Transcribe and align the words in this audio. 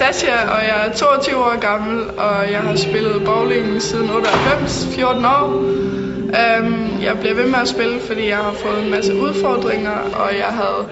Sasha, 0.00 0.48
og 0.48 0.62
jeg 0.62 0.86
er 0.86 0.92
22 0.92 1.36
år 1.36 1.60
gammel, 1.60 2.10
og 2.18 2.52
jeg 2.52 2.60
har 2.60 2.76
spillet 2.76 3.24
bowling 3.24 3.82
siden 3.82 4.10
98, 4.10 4.88
14 4.94 5.24
år. 5.24 5.46
Um, 5.46 7.00
jeg 7.02 7.18
bliver 7.20 7.34
ved 7.34 7.46
med 7.46 7.58
at 7.58 7.68
spille, 7.68 8.00
fordi 8.06 8.28
jeg 8.28 8.36
har 8.36 8.52
fået 8.52 8.84
en 8.84 8.90
masse 8.90 9.14
udfordringer, 9.14 9.90
og 10.14 10.30
jeg 10.38 10.46
havde 10.46 10.88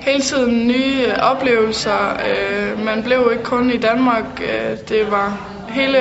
hele 0.00 0.22
tiden 0.22 0.66
nye 0.66 1.06
oplevelser. 1.22 2.16
Uh, 2.28 2.84
man 2.84 3.02
blev 3.02 3.28
ikke 3.32 3.44
kun 3.44 3.70
i 3.70 3.76
Danmark, 3.76 4.24
uh, 4.38 4.78
det 4.88 5.10
var 5.10 5.38
hele 5.68 5.98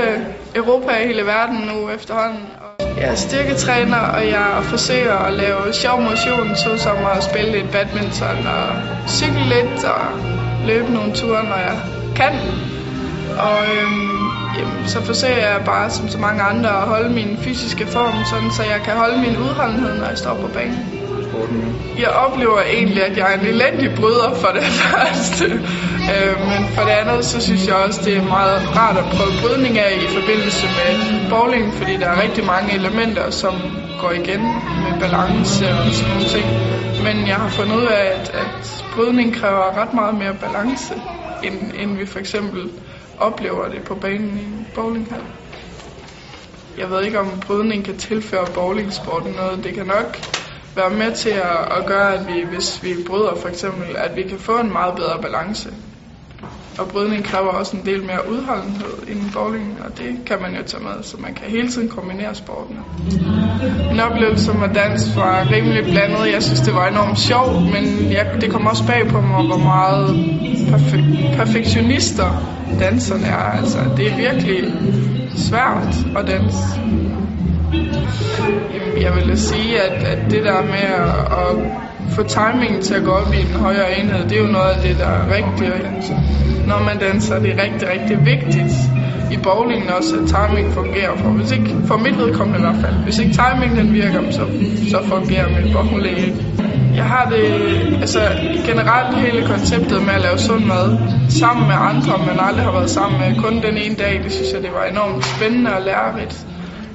Europa 0.55 0.87
og 0.87 1.07
hele 1.07 1.25
verden 1.25 1.57
nu 1.73 1.89
efterhånden. 1.89 2.43
Jeg 2.79 3.09
er 3.09 3.15
styrketræner, 3.15 3.99
og 3.99 4.27
jeg 4.27 4.59
forsøger 4.63 5.17
at 5.17 5.33
lave 5.33 5.73
sjov 5.73 6.01
motion, 6.01 6.55
såsom 6.55 6.97
at 7.15 7.23
spille 7.23 7.51
lidt 7.51 7.71
badminton 7.71 8.47
og 8.47 8.67
cykle 9.07 9.43
lidt 9.43 9.83
og 9.83 10.01
løbe 10.67 10.93
nogle 10.93 11.13
ture, 11.13 11.43
når 11.43 11.57
jeg 11.57 12.00
kan. 12.21 12.33
Og 13.47 13.57
øhm, 13.75 14.31
jamen, 14.57 14.87
så 14.87 15.01
forsøger 15.01 15.47
jeg 15.49 15.61
bare, 15.65 15.89
som 15.89 16.09
så 16.09 16.17
mange 16.17 16.41
andre, 16.41 16.69
at 16.69 16.87
holde 16.87 17.09
min 17.09 17.37
fysiske 17.43 17.87
form, 17.87 18.25
sådan, 18.25 18.51
så 18.51 18.63
jeg 18.63 18.81
kan 18.85 18.93
holde 18.93 19.17
min 19.25 19.37
udholdenhed, 19.37 19.93
når 19.99 20.07
jeg 20.07 20.17
står 20.17 20.35
på 20.41 20.47
banen. 20.47 20.85
Jeg 21.99 22.09
oplever 22.09 22.61
egentlig, 22.61 23.03
at 23.05 23.17
jeg 23.17 23.33
er 23.33 23.39
en 23.39 23.45
elendig 23.45 23.95
bryder 23.95 24.33
for 24.41 24.51
det 24.57 24.63
første. 24.83 25.45
Øh, 26.13 26.35
men 26.51 26.61
for 26.75 26.81
det 26.81 26.95
andet, 27.01 27.25
så 27.25 27.41
synes 27.41 27.67
jeg 27.67 27.75
også, 27.75 28.01
det 28.05 28.17
er 28.17 28.23
meget 28.23 28.77
rart 28.77 28.97
at 28.97 29.05
prøve 29.15 29.33
brydning 29.41 29.79
af 29.79 29.91
i 30.05 30.07
forbindelse 30.17 30.65
med 30.79 30.89
bowling, 31.29 31.73
fordi 31.73 31.97
der 31.97 32.07
er 32.07 32.21
rigtig 32.21 32.45
mange 32.45 32.73
elementer, 32.73 33.29
som 33.29 33.53
går 34.01 34.11
igen 34.11 34.41
med 34.83 34.93
balance 34.99 35.65
og 35.79 35.93
sådan 35.93 36.11
nogle 36.11 36.29
ting. 36.35 36.47
Men 37.05 37.27
jeg 37.27 37.35
har 37.35 37.49
fundet 37.49 37.75
ud 37.75 37.85
af, 37.85 38.05
at, 38.17 38.29
at 38.43 38.85
brydning 38.95 39.35
kræver 39.35 39.77
ret 39.81 39.93
meget 39.93 40.15
mere 40.15 40.33
balance, 40.33 40.93
end, 41.43 41.71
end 41.75 41.97
vi 41.97 42.05
for 42.05 42.19
eksempel 42.19 42.71
oplever 43.17 43.67
det 43.67 43.83
på 43.83 43.95
banen 43.95 44.37
i 44.37 44.43
en 44.43 44.67
bowlinghal. 44.75 45.21
Jeg 46.77 46.89
ved 46.89 47.03
ikke, 47.03 47.19
om 47.19 47.39
brydning 47.47 47.85
kan 47.85 47.97
tilføre 47.97 48.45
bowlingsporten 48.53 49.31
noget. 49.33 49.63
Det 49.63 49.73
kan 49.73 49.85
nok 49.85 50.17
være 50.75 50.89
med 50.89 51.15
til 51.15 51.29
at, 51.29 51.77
at 51.77 51.85
gøre, 51.85 52.13
at 52.13 52.27
vi, 52.27 52.41
hvis 52.41 52.83
vi 52.83 52.95
bryder 53.07 53.35
for 53.35 53.49
eksempel, 53.49 53.95
at 53.95 54.15
vi 54.15 54.23
kan 54.23 54.39
få 54.39 54.59
en 54.59 54.71
meget 54.71 54.95
bedre 54.95 55.21
balance. 55.21 55.73
Og 56.79 56.87
brydning 56.87 57.23
kræver 57.23 57.47
også 57.47 57.77
en 57.77 57.85
del 57.85 58.03
mere 58.03 58.29
udholdenhed 58.31 58.93
end 59.07 59.31
bowling, 59.33 59.77
og 59.85 59.97
det 59.97 60.25
kan 60.25 60.41
man 60.41 60.55
jo 60.55 60.63
tage 60.65 60.83
med, 60.83 61.03
så 61.03 61.17
man 61.19 61.33
kan 61.33 61.45
hele 61.47 61.67
tiden 61.67 61.89
kombinere 61.89 62.35
sportene. 62.35 62.79
Min 63.91 63.99
oplevelse 63.99 64.51
at 64.63 64.75
dans 64.75 65.15
var 65.15 65.51
rimelig 65.51 65.83
blandet. 65.83 66.33
Jeg 66.33 66.43
synes, 66.43 66.59
det 66.59 66.73
var 66.73 66.87
enormt 66.87 67.19
sjovt, 67.19 67.61
men 67.61 68.11
jeg, 68.11 68.25
det 68.41 68.51
kom 68.51 68.67
også 68.67 68.87
bag 68.87 69.07
på 69.07 69.21
mig, 69.21 69.45
hvor 69.45 69.57
meget 69.57 70.07
perfe- 70.71 71.35
perfektionister 71.37 72.29
danserne 72.79 73.25
er. 73.25 73.51
Altså, 73.59 73.79
det 73.97 74.07
er 74.11 74.15
virkelig 74.17 74.73
svært 75.35 76.17
at 76.17 76.27
danse. 76.27 76.57
Jamen, 78.73 79.01
jeg 79.01 79.15
vil 79.15 79.39
sige, 79.39 79.81
at, 79.81 80.03
at 80.03 80.31
det 80.31 80.43
der 80.43 80.61
med 80.61 80.87
at, 80.97 81.09
at 81.39 81.90
få 82.09 82.23
timingen 82.23 82.81
til 82.81 82.93
at 82.93 83.03
gå 83.03 83.11
op 83.11 83.33
i 83.33 83.41
en 83.41 83.53
højere 83.65 83.99
enhed, 83.99 84.23
det 84.29 84.37
er 84.37 84.41
jo 84.41 84.51
noget 84.51 84.69
af 84.69 84.81
det, 84.81 84.97
der 84.97 85.05
er 85.05 85.35
rigtigt. 85.35 85.73
Altså, 85.95 86.13
når 86.67 86.79
man 86.83 86.97
danser, 86.99 87.39
det 87.39 87.49
er 87.51 87.63
rigtig, 87.63 87.89
rigtig 87.89 88.25
vigtigt 88.25 88.73
i 89.31 89.37
bowlingen 89.43 89.89
også, 89.89 90.15
at 90.15 90.23
timing 90.27 90.73
fungerer. 90.73 91.17
For, 91.17 91.29
hvis 91.29 91.51
ikke, 91.51 91.75
for 91.85 91.97
mit 91.97 92.17
vedkommende 92.17 92.59
i 92.59 92.61
hvert 92.61 92.81
fald. 92.85 92.95
Hvis 92.95 93.19
ikke 93.19 93.33
timingen 93.33 93.77
den 93.77 93.93
virker, 93.93 94.31
så, 94.31 94.45
så 94.91 94.97
fungerer 95.03 95.61
mit 95.61 95.73
bowling 95.73 96.17
ikke. 96.17 96.45
Jeg 96.95 97.03
har 97.05 97.29
det, 97.29 97.45
altså 98.01 98.19
generelt 98.65 99.17
hele 99.17 99.47
konceptet 99.47 100.01
med 100.05 100.13
at 100.13 100.21
lave 100.21 100.37
sund 100.37 100.65
mad 100.65 100.97
sammen 101.29 101.67
med 101.67 101.75
andre, 101.79 102.17
man 102.27 102.37
aldrig 102.39 102.63
har 102.63 102.71
været 102.71 102.89
sammen 102.89 103.19
med 103.19 103.43
kun 103.43 103.61
den 103.61 103.77
ene 103.77 103.95
dag, 103.95 104.21
det 104.23 104.31
synes 104.31 104.53
jeg, 104.53 104.61
det 104.61 104.71
var 104.73 104.83
enormt 104.83 105.25
spændende 105.25 105.75
og 105.75 105.81
lærerigt. 105.81 106.45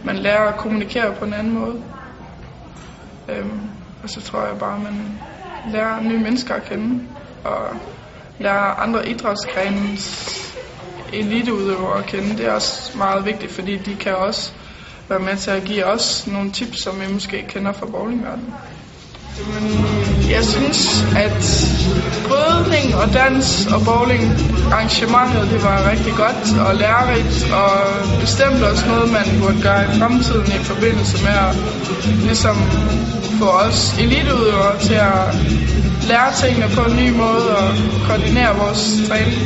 Man 0.04 0.16
lærer 0.16 0.48
at 0.48 0.56
kommunikere 0.56 1.12
på 1.18 1.24
en 1.24 1.34
anden 1.34 1.54
måde. 1.58 1.74
Øhm, 3.28 3.60
og 4.02 4.10
så 4.10 4.20
tror 4.20 4.46
jeg 4.46 4.58
bare, 4.58 4.74
at 4.76 4.82
man 4.82 5.18
lærer 5.64 6.00
nye 6.00 6.18
mennesker 6.18 6.54
at 6.54 6.64
kende, 6.64 7.04
og 7.44 7.68
lærer 8.38 8.74
andre 8.74 9.08
idrætsgrenens 9.08 10.32
eliteudøvere 11.12 11.98
at 11.98 12.06
kende. 12.06 12.36
Det 12.36 12.46
er 12.46 12.52
også 12.52 12.98
meget 12.98 13.26
vigtigt, 13.26 13.52
fordi 13.52 13.76
de 13.76 13.96
kan 13.96 14.14
også 14.16 14.52
være 15.08 15.18
med 15.18 15.36
til 15.36 15.50
at 15.50 15.64
give 15.64 15.84
os 15.84 16.26
nogle 16.26 16.50
tips, 16.52 16.82
som 16.82 17.00
vi 17.00 17.12
måske 17.12 17.36
ikke 17.36 17.48
kender 17.48 17.72
fra 17.72 17.86
bowlingverdenen. 17.86 18.54
Jeg 20.30 20.44
synes, 20.44 21.04
at 21.16 21.38
brydning 22.28 22.94
og 22.96 23.12
dans 23.14 23.66
og 23.74 23.80
bowling 23.84 24.24
arrangementet, 24.72 25.50
det 25.52 25.62
var 25.64 25.90
rigtig 25.90 26.12
godt 26.14 26.58
og 26.68 26.74
lærerigt, 26.74 27.52
og 27.52 27.70
bestemt 28.20 28.62
også 28.62 28.86
noget, 28.86 29.08
man 29.12 29.26
burde 29.40 29.62
gøre 29.62 29.84
i 29.84 29.98
fremtiden 29.98 30.46
i 30.46 30.64
forbindelse 30.64 31.24
med 31.24 31.32
at 31.48 31.54
ligesom 32.24 32.56
få 33.38 33.48
os 33.48 33.94
eliteudøvere 33.98 34.78
til 34.80 34.94
at 34.94 35.24
lære 36.08 36.32
tingene 36.40 36.68
på 36.74 36.80
en 36.90 36.96
ny 36.96 37.10
måde 37.10 37.56
og 37.56 37.74
koordinere 38.06 38.56
vores 38.56 38.82
træning. 39.08 39.40